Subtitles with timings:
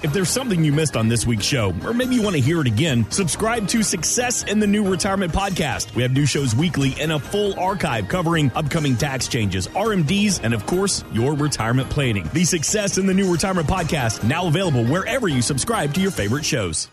[0.00, 2.60] If there's something you missed on this week's show, or maybe you want to hear
[2.60, 5.92] it again, subscribe to Success in the New Retirement Podcast.
[5.96, 10.54] We have new shows weekly and a full archive covering upcoming tax changes, RMDs, and
[10.54, 12.30] of course, your retirement planning.
[12.32, 16.44] The Success in the New Retirement Podcast, now available wherever you subscribe to your favorite
[16.44, 16.88] shows.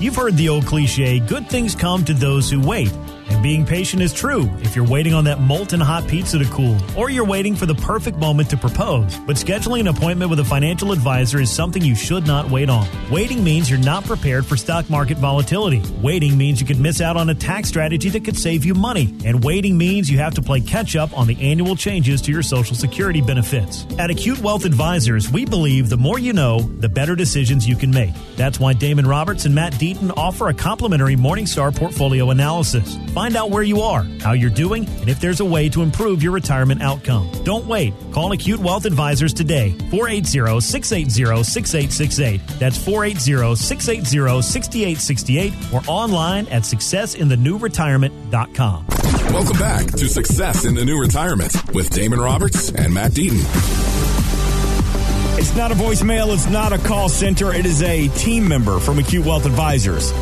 [0.00, 2.90] You've heard the old cliche good things come to those who wait.
[3.28, 6.76] And being patient is true if you're waiting on that molten hot pizza to cool,
[6.96, 9.18] or you're waiting for the perfect moment to propose.
[9.20, 12.86] But scheduling an appointment with a financial advisor is something you should not wait on.
[13.10, 15.82] Waiting means you're not prepared for stock market volatility.
[16.00, 19.14] Waiting means you could miss out on a tax strategy that could save you money.
[19.24, 22.42] And waiting means you have to play catch up on the annual changes to your
[22.42, 23.86] Social Security benefits.
[23.98, 27.90] At Acute Wealth Advisors, we believe the more you know, the better decisions you can
[27.90, 28.14] make.
[28.36, 32.96] That's why Damon Roberts and Matt Deaton offer a complimentary Morningstar portfolio analysis.
[33.18, 36.22] Find out where you are, how you're doing, and if there's a way to improve
[36.22, 37.28] your retirement outcome.
[37.42, 37.92] Don't wait.
[38.12, 39.72] Call Acute Wealth Advisors today.
[39.90, 42.40] 480 680 6868.
[42.60, 48.86] That's 480 680 6868 or online at successinthenewretirement.com.
[48.86, 53.42] Welcome back to Success in the New Retirement with Damon Roberts and Matt Deaton.
[55.40, 59.00] It's not a voicemail, it's not a call center, it is a team member from
[59.00, 60.12] Acute Wealth Advisors.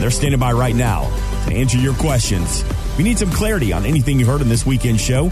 [0.00, 1.10] They're standing by right now
[1.52, 2.62] answer your questions.
[2.62, 5.30] If you need some clarity on anything you heard in this weekend show,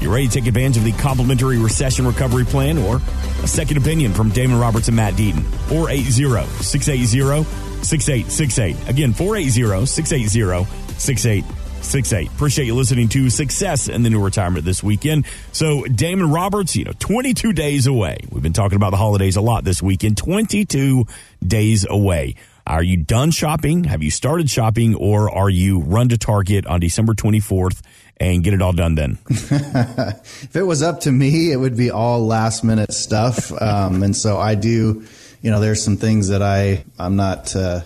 [0.00, 2.96] you're ready to take advantage of the complimentary recession recovery plan or
[3.42, 5.42] a second opinion from Damon Roberts and Matt Deaton.
[5.68, 7.44] 480 680
[7.84, 8.88] 6868.
[8.88, 10.64] Again, 480 680
[10.98, 12.28] 6868.
[12.28, 15.26] Appreciate you listening to Success in the New Retirement this weekend.
[15.52, 18.18] So, Damon Roberts, you know, 22 days away.
[18.30, 20.16] We've been talking about the holidays a lot this weekend.
[20.16, 21.06] 22
[21.44, 22.36] days away.
[22.66, 23.84] Are you done shopping?
[23.84, 27.80] Have you started shopping or are you run to Target on December 24th
[28.18, 29.18] and get it all done then?
[29.28, 33.50] if it was up to me, it would be all last minute stuff.
[33.60, 35.04] Um, and so I do,
[35.42, 37.80] you know, there's some things that I, I'm not, uh,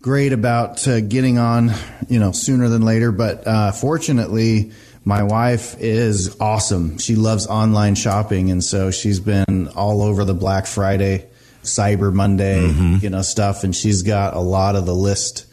[0.00, 1.72] great about uh, getting on,
[2.08, 3.10] you know, sooner than later.
[3.10, 4.72] But uh, fortunately,
[5.04, 6.98] my wife is awesome.
[6.98, 11.26] She loves online shopping, and so she's been all over the Black Friday
[11.66, 12.96] Cyber Monday, mm-hmm.
[13.02, 13.64] you know, stuff.
[13.64, 15.46] And she's got a lot of the list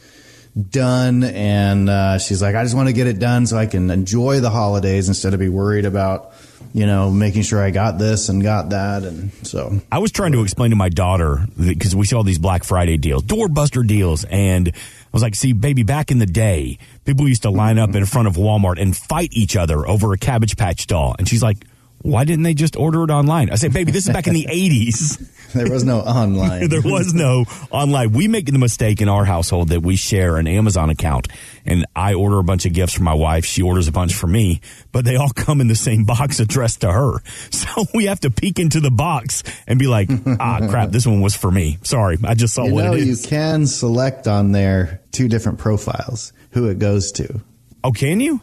[0.70, 1.24] done.
[1.24, 4.40] And uh, she's like, I just want to get it done so I can enjoy
[4.40, 6.32] the holidays instead of be worried about,
[6.72, 9.02] you know, making sure I got this and got that.
[9.02, 12.64] And so I was trying to explain to my daughter because we saw these Black
[12.64, 14.24] Friday deals, doorbuster deals.
[14.24, 14.72] And I
[15.12, 18.28] was like, see, baby, back in the day, people used to line up in front
[18.28, 21.16] of Walmart and fight each other over a Cabbage Patch doll.
[21.18, 21.64] And she's like,
[22.04, 23.48] why didn't they just order it online?
[23.50, 25.26] I say, baby, this is back in the 80s.
[25.54, 26.68] There was no online.
[26.68, 28.12] there was no online.
[28.12, 31.28] We make the mistake in our household that we share an Amazon account
[31.64, 33.46] and I order a bunch of gifts for my wife.
[33.46, 34.60] She orders a bunch for me,
[34.92, 37.14] but they all come in the same box addressed to her.
[37.54, 41.22] So we have to peek into the box and be like, ah, crap, this one
[41.22, 41.78] was for me.
[41.82, 42.18] Sorry.
[42.22, 43.24] I just saw you what know, it is.
[43.24, 47.40] You can select on there two different profiles, who it goes to.
[47.82, 48.40] Oh, can you?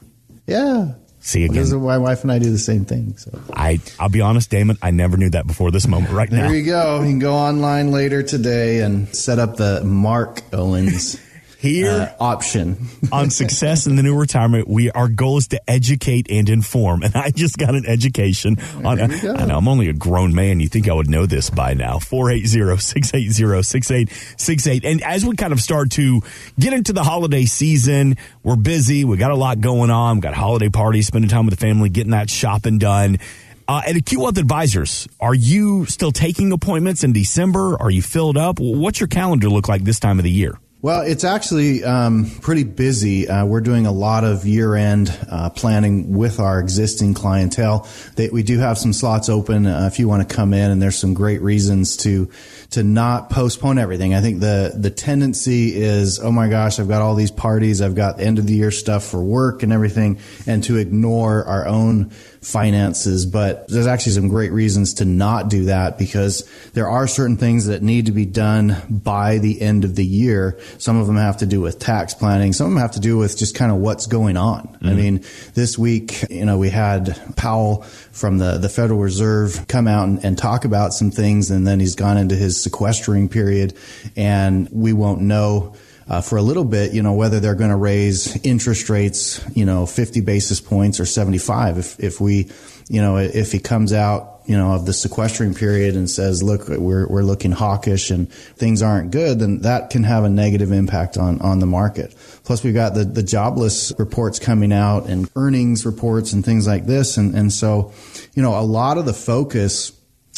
[0.48, 0.96] Yeah.
[1.22, 1.54] See again.
[1.54, 3.16] Because my wife and I do the same thing.
[3.16, 6.12] So I, I'll be honest, Damon, I never knew that before this moment.
[6.12, 7.02] Right now, there you go.
[7.02, 11.20] You can go online later today and set up the Mark Owens
[11.62, 14.68] here uh, option on success in the new retirement.
[14.68, 19.00] We our goal is to educate and inform, and I just got an education on.
[19.00, 20.60] I know I'm only a grown man.
[20.60, 22.00] You think I would know this by now?
[22.00, 24.86] 480-680-6868.
[24.86, 26.22] And as we kind of start to
[26.60, 29.06] get into the holiday season, we're busy.
[29.06, 30.16] We got a lot going on.
[30.18, 33.20] We got holiday parties, spending time with the family, getting that shopping done.
[33.68, 37.80] Uh, at Acute Wealth Advisors, are you still taking appointments in December?
[37.80, 38.60] Are you filled up?
[38.60, 40.58] What's your calendar look like this time of the year?
[40.84, 43.30] Well, it's actually um, pretty busy.
[43.30, 47.88] Uh, we're doing a lot of year-end uh, planning with our existing clientele.
[48.16, 50.82] They, we do have some slots open uh, if you want to come in, and
[50.82, 52.32] there's some great reasons to
[52.72, 54.14] to not postpone everything.
[54.14, 57.96] I think the the tendency is, oh my gosh, I've got all these parties, I've
[57.96, 62.12] got end of the year stuff for work and everything, and to ignore our own
[62.42, 67.38] finances, but there's actually some great reasons to not do that because there are certain
[67.38, 70.60] things that need to be done by the end of the year.
[70.80, 72.52] Some of them have to do with tax planning.
[72.52, 74.68] Some of them have to do with just kind of what's going on.
[74.68, 74.88] Mm-hmm.
[74.88, 75.24] I mean,
[75.54, 80.26] this week, you know, we had Powell from the, the Federal Reserve come out and,
[80.26, 83.74] and talk about some things and then he's gone into his sequestering period
[84.16, 85.76] and we won't know
[86.12, 89.64] uh, for a little bit, you know, whether they're going to raise interest rates, you
[89.64, 91.78] know, 50 basis points or 75.
[91.78, 92.50] If, if we,
[92.90, 96.68] you know, if he comes out, you know, of the sequestering period and says, look,
[96.68, 101.16] we're, we're looking hawkish and things aren't good, then that can have a negative impact
[101.16, 102.14] on, on the market.
[102.44, 106.86] Plus we've got the, the jobless reports coming out and earnings reports and things like
[106.88, 107.16] this.
[107.16, 107.94] And, and so,
[108.34, 109.92] you know, a lot of the focus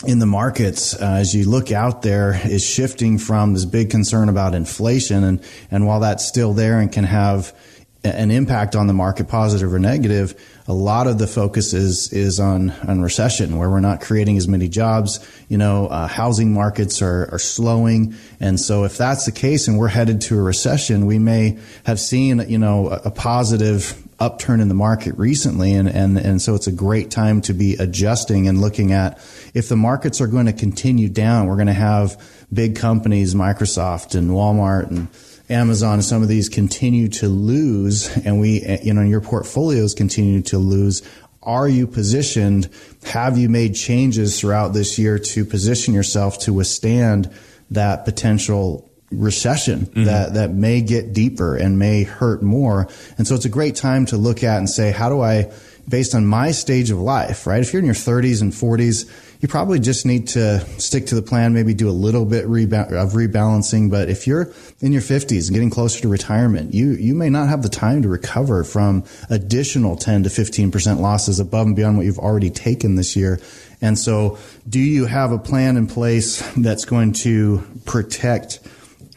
[0.06, 4.30] in the markets uh, as you look out there is shifting from this big concern
[4.30, 5.42] about inflation and
[5.72, 7.56] and while that's still there and can have
[8.04, 10.36] an impact on the market positive or negative
[10.68, 14.48] a lot of the focus is is on on recession where we're not creating as
[14.48, 15.20] many jobs.
[15.50, 18.16] You know uh, housing markets are are slowing.
[18.40, 22.00] And so if that's the case and we're headed to a recession we may have
[22.00, 25.74] seen you know a, a positive upturn in the market recently.
[25.74, 29.18] And, and and so it's a great time to be adjusting and looking at
[29.54, 32.22] if the markets are going to continue down we're going to have
[32.54, 35.10] big companies Microsoft and Walmart and
[35.50, 40.42] Amazon and some of these continue to lose and we, you know, your portfolios continue
[40.44, 41.02] to lose,
[41.42, 42.70] are you positioned?
[43.04, 47.30] Have you made changes throughout this year to position yourself to withstand
[47.72, 50.06] that potential recession mm-hmm.
[50.06, 52.88] that, that may get deeper and may hurt more?
[53.18, 55.52] And so it's a great time to look at and say, how do I,
[55.88, 57.62] based on my stage of life, right?
[57.62, 59.10] If you're in your 30s and 40s,
[59.44, 62.50] you probably just need to stick to the plan, maybe do a little bit of
[62.50, 63.92] rebalancing.
[63.92, 67.50] But if you're in your 50s and getting closer to retirement, you, you may not
[67.50, 72.06] have the time to recover from additional 10 to 15% losses above and beyond what
[72.06, 73.38] you've already taken this year.
[73.82, 74.38] And so,
[74.70, 78.62] do you have a plan in place that's going to protect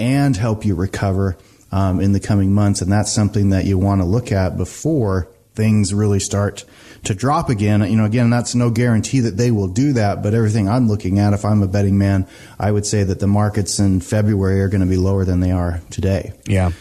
[0.01, 1.39] and help you recover
[1.71, 2.83] um, in the coming months?
[2.83, 6.65] And that's something that you want to look at before things really start
[7.05, 7.81] to drop again.
[7.83, 11.19] You know, again, that's no guarantee that they will do that, but everything I'm looking
[11.19, 12.29] at, if I'm a betting man,
[12.61, 15.51] I would say that the markets in February are going to be lower than they
[15.51, 16.33] are today.
[16.47, 16.73] Yeah.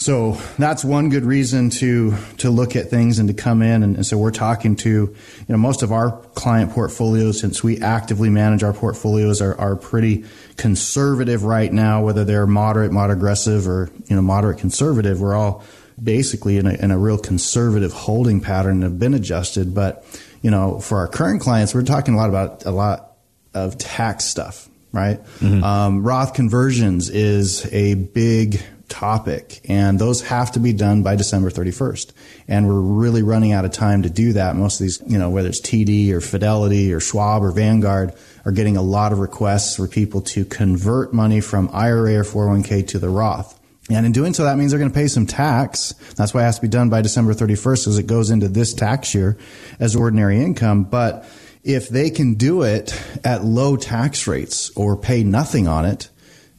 [0.00, 3.82] So that's one good reason to to look at things and to come in.
[3.82, 5.16] And, and, so we're talking to, you
[5.48, 10.24] know, most of our client portfolios, since we actively manage our portfolios, are, are pretty
[10.56, 15.20] conservative right now, whether they're moderate, moderate aggressive, or you know, moderate conservative.
[15.20, 15.64] We're all
[16.02, 19.74] basically in a, in a real conservative holding pattern and have been adjusted.
[19.74, 20.04] But,
[20.42, 23.16] you know, for our current clients, we're talking a lot about a lot
[23.54, 25.22] of tax stuff, right?
[25.40, 25.64] Mm-hmm.
[25.64, 31.50] Um, Roth conversions is a big topic and those have to be done by December
[31.50, 32.12] 31st.
[32.48, 34.56] And we're really running out of time to do that.
[34.56, 38.14] Most of these, you know, whether it's TD or Fidelity or Schwab or Vanguard
[38.44, 42.88] are getting a lot of requests for people to convert money from IRA or 401k
[42.88, 43.57] to the Roth.
[43.90, 45.92] And in doing so, that means they're going to pay some tax.
[46.16, 48.74] That's why it has to be done by December 31st because it goes into this
[48.74, 49.38] tax year
[49.80, 50.84] as ordinary income.
[50.84, 51.28] But
[51.64, 56.10] if they can do it at low tax rates or pay nothing on it,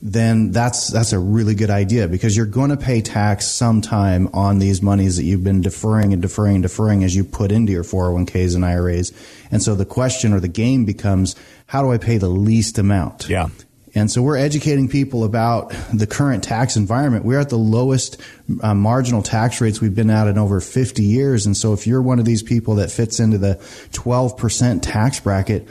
[0.02, 4.60] then that's that's a really good idea because you're going to pay tax sometime on
[4.60, 7.84] these monies that you've been deferring and deferring and deferring as you put into your
[7.84, 9.12] 401ks and IRAs.
[9.52, 11.36] And so the question or the game becomes
[11.68, 13.28] how do I pay the least amount?
[13.30, 13.50] Yeah.
[13.96, 17.26] And so we're educating people about the current tax environment.
[17.26, 18.22] We're at the lowest
[18.62, 21.46] uh, marginal tax rates we've been at in over 50 years.
[21.46, 23.56] And so if you're one of these people that fits into the
[23.92, 25.68] 12% tax bracket,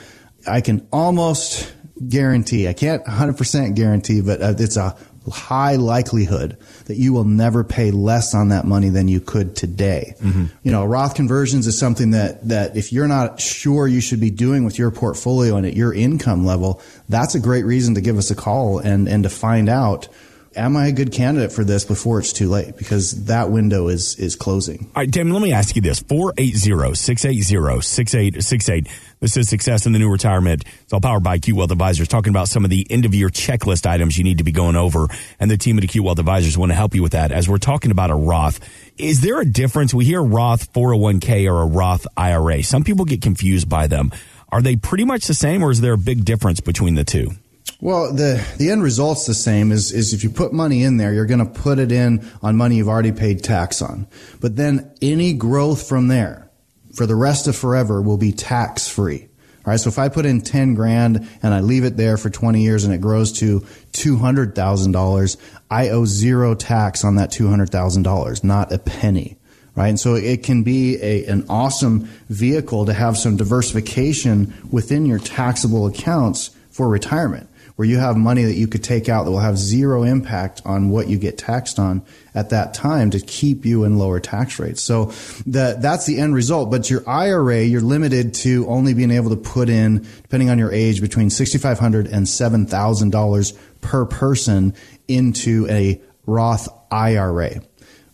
[0.47, 1.73] I can almost
[2.09, 4.97] guarantee, I can't 100% guarantee, but uh, it's a
[5.31, 10.15] high likelihood that you will never pay less on that money than you could today.
[10.21, 10.47] Mm-hmm.
[10.63, 14.31] You know, Roth conversions is something that, that if you're not sure you should be
[14.31, 18.19] doing with your portfolio and at your income level, that's a great reason to give
[18.19, 20.09] us a call and, and to find out
[20.57, 22.77] am I a good candidate for this before it's too late?
[22.77, 24.91] Because that window is is closing.
[24.95, 28.89] All right, Tim, let me ask you this 480 680 6868.
[29.21, 30.65] This is Success in the New Retirement.
[30.83, 33.29] It's all powered by Acute Wealth Advisors, talking about some of the end of year
[33.29, 35.09] checklist items you need to be going over.
[35.41, 37.33] And the team at Acute Wealth Advisors want to help you with that.
[37.33, 38.61] As we're talking about a Roth,
[38.97, 39.93] is there a difference?
[39.93, 42.63] We hear Roth 401k or a Roth IRA.
[42.63, 44.13] Some people get confused by them.
[44.51, 47.33] Are they pretty much the same, or is there a big difference between the two?
[47.81, 49.71] Well, the the end result's the same.
[49.71, 52.57] Is is if you put money in there, you're going to put it in on
[52.57, 54.09] money you've already paid tax on.
[54.41, 56.51] But then any growth from there,
[56.95, 59.29] for the rest of forever, will be tax free.
[59.59, 59.79] All right.
[59.79, 62.83] So if I put in ten grand and I leave it there for twenty years
[62.83, 65.37] and it grows to two hundred thousand dollars,
[65.71, 69.37] I owe zero tax on that two hundred thousand dollars, not a penny
[69.77, 69.91] right?
[69.91, 75.21] And so it can be a, an awesome vehicle to have some diversification within your
[75.21, 79.39] taxable accounts for retirement where you have money that you could take out that will
[79.39, 82.03] have zero impact on what you get taxed on
[82.35, 84.83] at that time to keep you in lower tax rates.
[84.83, 85.13] So
[85.47, 86.73] the, that's the end result.
[86.73, 90.73] But your IRA, you're limited to only being able to put in, depending on your
[90.73, 94.75] age, between $6,500 and $7,000 per person
[95.07, 97.63] into a Roth IRA.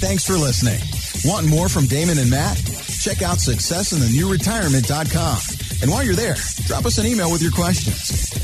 [0.00, 0.78] Thanks for listening.
[1.24, 2.56] Want more from Damon and Matt?
[3.00, 5.38] Check out successinthenewretirement.com.
[5.82, 8.37] And while you're there, drop us an email with your questions.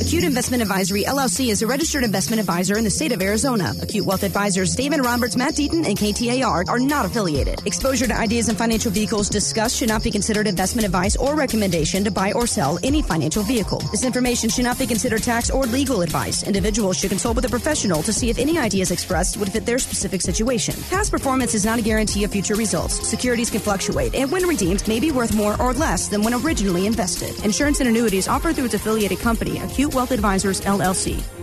[0.00, 3.74] Acute Investment Advisory LLC is a registered investment advisor in the state of Arizona.
[3.82, 7.60] Acute Wealth Advisors David Roberts, Matt Deaton, and KTAR are not affiliated.
[7.66, 12.02] Exposure to ideas and financial vehicles discussed should not be considered investment advice or recommendation
[12.02, 13.80] to buy or sell any financial vehicle.
[13.90, 16.44] This information should not be considered tax or legal advice.
[16.44, 19.78] Individuals should consult with a professional to see if any ideas expressed would fit their
[19.78, 20.74] specific situation.
[20.88, 23.06] Past performance is not a guarantee of future results.
[23.06, 26.86] Securities can fluctuate, and when redeemed, may be worth more or less than when originally
[26.86, 27.38] invested.
[27.44, 31.39] Insurance and annuities offered through its affiliated company, Acute Wealth Advisors, LLC.